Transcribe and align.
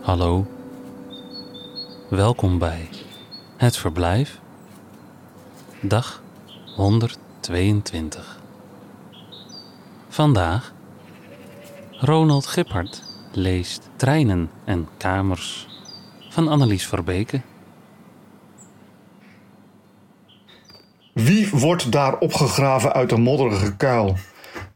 Hallo, 0.00 0.46
welkom 2.08 2.58
bij 2.58 2.88
Het 3.56 3.76
Verblijf, 3.76 4.38
dag 5.80 6.22
122. 6.76 8.40
Vandaag 10.08 10.72
Ronald 11.90 12.46
Gippard 12.46 13.02
leest 13.32 13.88
Treinen 13.96 14.50
en 14.64 14.88
Kamers 14.96 15.66
van 16.28 16.48
Annelies 16.48 16.86
Verbeke. 16.86 17.40
Wie 21.12 21.50
wordt 21.50 21.92
daar 21.92 22.18
opgegraven 22.18 22.92
uit 22.92 23.12
een 23.12 23.22
modderige 23.22 23.76
kuil? 23.76 24.16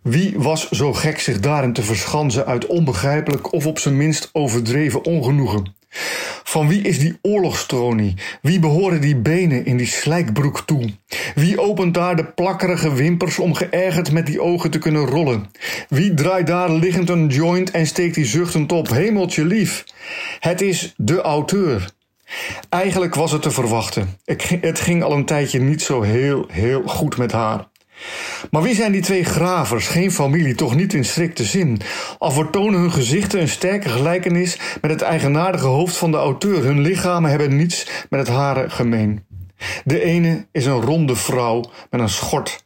Wie 0.02 0.34
was 0.36 0.68
zo 0.70 0.92
gek 0.92 1.20
zich 1.20 1.40
daarin 1.40 1.72
te 1.72 1.82
verschansen 1.82 2.46
uit 2.46 2.66
onbegrijpelijk 2.66 3.52
of 3.52 3.66
op 3.66 3.78
zijn 3.78 3.96
minst 3.96 4.30
overdreven 4.32 5.04
ongenoegen? 5.04 5.74
Van 6.44 6.68
wie 6.68 6.82
is 6.82 6.98
die 6.98 7.18
oorlogstronie? 7.22 8.14
Wie 8.40 8.58
behoren 8.58 9.00
die 9.00 9.16
benen 9.16 9.64
in 9.64 9.76
die 9.76 9.86
slijkbroek 9.86 10.60
toe? 10.60 10.90
Wie 11.34 11.60
opent 11.60 11.94
daar 11.94 12.16
de 12.16 12.24
plakkerige 12.24 12.94
wimpers 12.94 13.38
om 13.38 13.54
geërgerd 13.54 14.12
met 14.12 14.26
die 14.26 14.40
ogen 14.40 14.70
te 14.70 14.78
kunnen 14.78 15.06
rollen? 15.06 15.50
Wie 15.88 16.14
draait 16.14 16.46
daar 16.46 16.70
liggend 16.70 17.08
een 17.08 17.26
joint 17.26 17.70
en 17.70 17.86
steekt 17.86 18.14
die 18.14 18.24
zuchtend 18.24 18.72
op? 18.72 18.88
Hemeltje 18.88 19.44
lief! 19.44 19.84
Het 20.38 20.60
is 20.60 20.94
de 20.96 21.20
auteur. 21.20 21.90
Eigenlijk 22.68 23.14
was 23.14 23.32
het 23.32 23.42
te 23.42 23.50
verwachten. 23.50 24.18
Het 24.60 24.80
ging 24.80 25.02
al 25.02 25.12
een 25.12 25.24
tijdje 25.24 25.60
niet 25.60 25.82
zo 25.82 26.02
heel, 26.02 26.46
heel 26.48 26.82
goed 26.82 27.16
met 27.16 27.32
haar. 27.32 27.70
Maar 28.50 28.62
wie 28.62 28.74
zijn 28.74 28.92
die 28.92 29.02
twee 29.02 29.24
gravers? 29.24 29.86
Geen 29.88 30.12
familie, 30.12 30.54
toch 30.54 30.74
niet 30.74 30.94
in 30.94 31.04
strikte 31.04 31.44
zin. 31.44 31.80
Al 32.18 32.30
vertonen 32.30 32.80
hun 32.80 32.92
gezichten 32.92 33.40
een 33.40 33.48
sterke 33.48 33.88
gelijkenis 33.88 34.58
met 34.80 34.90
het 34.90 35.02
eigenaardige 35.02 35.66
hoofd 35.66 35.96
van 35.96 36.10
de 36.10 36.16
auteur. 36.16 36.64
Hun 36.64 36.80
lichamen 36.80 37.30
hebben 37.30 37.56
niets 37.56 37.86
met 38.10 38.20
het 38.20 38.28
hare 38.36 38.70
gemeen. 38.70 39.24
De 39.84 40.02
ene 40.02 40.46
is 40.52 40.66
een 40.66 40.80
ronde 40.80 41.16
vrouw 41.16 41.64
met 41.90 42.00
een 42.00 42.08
schort. 42.08 42.64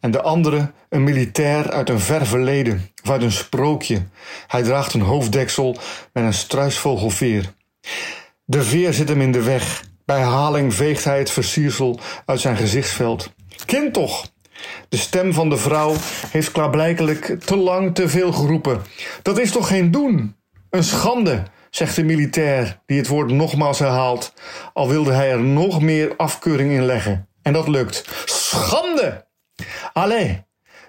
En 0.00 0.10
de 0.10 0.22
andere 0.22 0.72
een 0.88 1.04
militair 1.04 1.70
uit 1.70 1.88
een 1.88 2.00
ver 2.00 2.26
verleden, 2.26 2.90
of 3.02 3.10
uit 3.10 3.22
een 3.22 3.32
sprookje. 3.32 4.02
Hij 4.46 4.62
draagt 4.62 4.94
een 4.94 5.00
hoofddeksel 5.00 5.76
met 6.12 6.24
een 6.24 6.34
struisvogelveer. 6.34 7.54
De 8.44 8.62
veer 8.62 8.92
zit 8.92 9.08
hem 9.08 9.20
in 9.20 9.32
de 9.32 9.42
weg. 9.42 9.84
Bij 10.04 10.20
haling 10.20 10.74
veegt 10.74 11.04
hij 11.04 11.18
het 11.18 11.30
versiersel 11.30 12.00
uit 12.26 12.40
zijn 12.40 12.56
gezichtsveld. 12.56 13.32
Kind 13.64 13.92
toch! 13.92 14.30
De 14.88 14.96
stem 14.96 15.32
van 15.32 15.48
de 15.48 15.56
vrouw 15.56 15.94
heeft 16.30 16.52
klaarblijkelijk 16.52 17.36
te 17.44 17.56
lang 17.56 17.94
te 17.94 18.08
veel 18.08 18.32
geroepen. 18.32 18.82
Dat 19.22 19.38
is 19.38 19.50
toch 19.50 19.68
geen 19.68 19.90
doen? 19.90 20.36
Een 20.70 20.84
schande, 20.84 21.42
zegt 21.70 21.96
de 21.96 22.04
militair, 22.04 22.80
die 22.86 22.98
het 22.98 23.08
woord 23.08 23.30
nogmaals 23.30 23.78
herhaalt, 23.78 24.32
al 24.72 24.88
wilde 24.88 25.12
hij 25.12 25.30
er 25.30 25.40
nog 25.40 25.80
meer 25.80 26.14
afkeuring 26.16 26.70
in 26.70 26.84
leggen. 26.84 27.28
En 27.42 27.52
dat 27.52 27.68
lukt. 27.68 28.04
Schande! 28.24 29.26
Allee, 29.92 30.44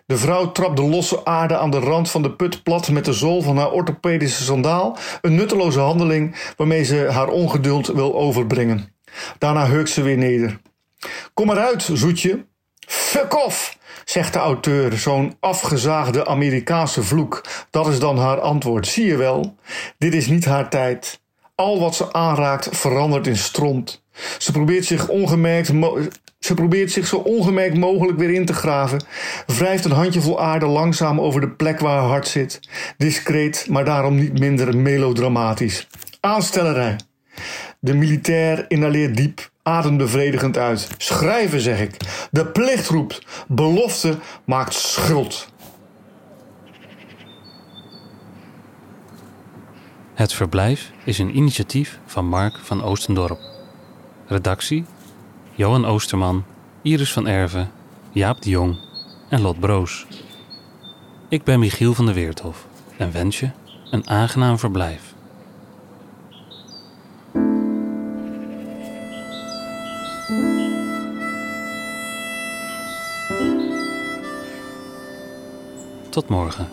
de 0.06 0.18
vrouw 0.18 0.52
trapt 0.52 0.78
de 0.78 0.84
losse 0.84 1.26
aarde 1.26 1.58
aan 1.58 1.72
de 1.72 1.80
rand 1.80 2.10
van 2.10 2.22
de 2.22 2.32
put 2.32 2.64
plat 2.64 2.90
met 2.90 3.06
de 3.06 3.14
zool 3.14 3.42
van 3.42 3.58
haar 3.58 3.72
orthopedische 3.72 4.44
sandaal, 4.44 4.98
een 5.22 5.36
nutteloze 5.36 5.80
handeling 5.80 6.36
waarmee 6.58 6.84
ze 6.84 7.08
haar 7.12 7.28
ongeduld 7.28 7.88
wil 7.88 8.16
overbrengen. 8.16 8.96
Daarna 9.38 9.66
heukt 9.66 9.90
ze 9.90 10.02
weer 10.02 10.18
neder. 10.18 10.60
Kom 11.34 11.50
eruit, 11.50 11.90
zoetje. 11.94 12.46
Fuck 13.14 13.52
zegt 14.06 14.34
de 14.34 14.40
auteur, 14.40 14.98
zo'n 14.98 15.36
afgezaagde 15.40 16.26
Amerikaanse 16.28 17.04
vloek. 17.04 17.46
Dat 17.70 17.88
is 17.88 18.00
dan 18.00 18.18
haar 18.18 18.40
antwoord. 18.40 18.88
Zie 18.88 19.06
je 19.06 19.18
wel, 19.18 19.56
dit 19.98 20.14
is 20.14 20.28
niet 20.28 20.46
haar 20.46 20.70
tijd. 20.70 21.22
Al 21.56 21.80
wat 21.80 21.96
ze 21.96 22.14
aanraakt 22.14 22.70
verandert 22.72 23.28
in 23.28 23.38
stront. 23.38 24.04
Ze 24.38 24.52
probeert 24.52 24.86
zich 24.86 25.08
ongemerkt 25.08 25.68
ze 26.40 26.54
probeert 26.54 26.92
zich 26.92 27.08
zo 27.08 27.16
ongemerkt 27.16 27.78
mogelijk 27.78 28.18
weer 28.18 28.34
in 28.34 28.46
te 28.46 28.54
graven, 28.54 29.04
wrijft 29.48 29.86
een 29.86 29.92
handjevol 29.92 30.42
aarde 30.42 30.66
langzaam 30.66 31.22
over 31.22 31.42
de 31.42 31.50
plek 31.50 31.80
waar 31.80 32.00
haar 32.00 32.10
hart 32.10 32.28
zit. 32.28 32.60
Discreet, 32.98 33.66
maar 33.70 33.86
daarom 33.86 34.16
niet 34.16 34.40
minder 34.40 34.78
melodramatisch. 34.78 35.88
Aanstellerij. 36.20 36.96
De 37.80 37.94
militair 37.94 38.66
inhaleert 38.68 39.18
diep, 39.18 39.52
adembevredigend 39.64 40.58
uit. 40.58 40.90
Schrijven, 40.98 41.62
zeg 41.62 41.80
ik. 41.80 41.98
De 42.32 42.46
plicht 42.46 42.88
roept. 42.88 43.22
Belofte 43.48 44.18
maakt 44.46 44.74
schuld. 44.74 45.52
Het 50.14 50.34
Verblijf 50.34 50.92
is 51.04 51.20
een 51.20 51.36
initiatief 51.36 52.00
van 52.06 52.26
Mark 52.26 52.60
van 52.62 52.84
Oostendorp. 52.84 53.40
Redactie 54.28 54.86
Johan 55.56 55.86
Oosterman, 55.86 56.46
Iris 56.82 57.14
van 57.14 57.28
Erven, 57.28 57.72
Jaap 58.12 58.42
de 58.42 58.50
Jong 58.50 58.78
en 59.30 59.42
Lot 59.42 59.60
Broos. 59.60 60.06
Ik 61.30 61.44
ben 61.44 61.60
Michiel 61.60 61.94
van 61.94 62.06
der 62.06 62.16
Weerthof 62.16 62.68
en 62.98 63.12
wens 63.12 63.40
je 63.40 63.50
een 63.92 64.10
aangenaam 64.10 64.60
verblijf. 64.60 65.13
Tot 76.14 76.30
morgen. 76.30 76.68